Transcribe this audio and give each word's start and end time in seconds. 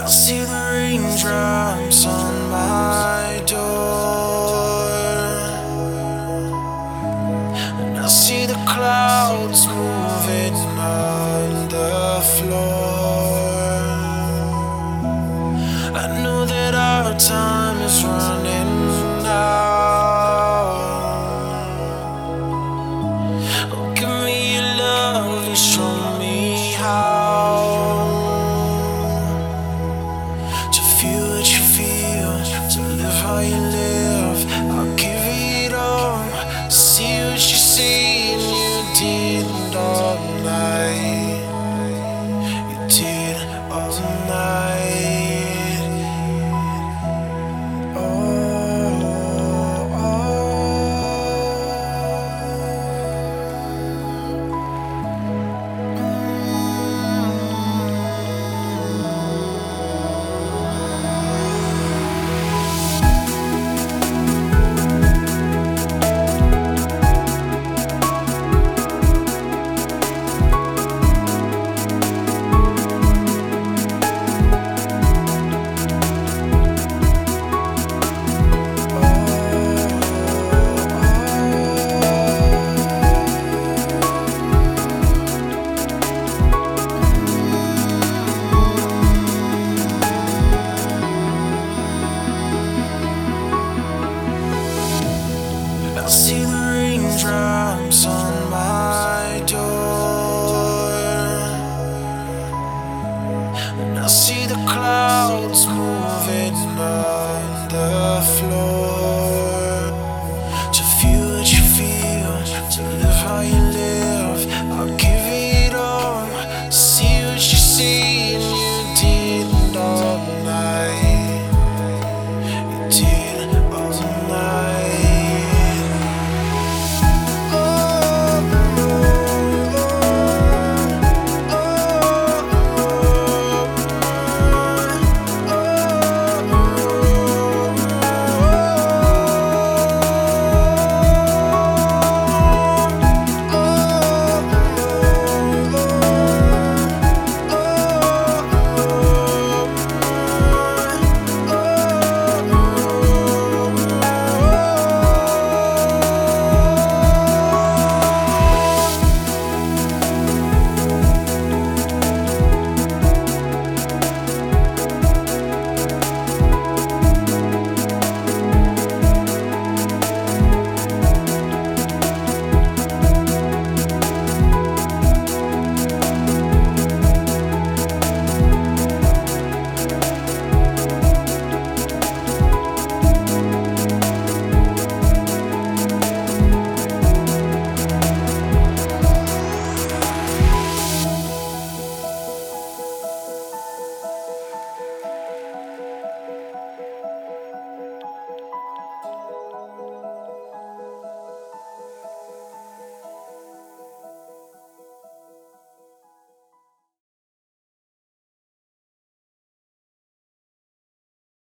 I'll 0.00 0.08
see 0.08 0.40
the 0.40 0.70
raindrops 0.72 2.06
on 2.06 2.50
my 2.50 3.42
door, 3.46 4.88
and 7.80 7.98
I'll 7.98 8.08
see 8.08 8.46
the 8.46 8.58
clouds 8.66 9.66
moving 9.66 10.54
on 10.78 11.68
the 11.68 12.22
floor. 12.34 12.89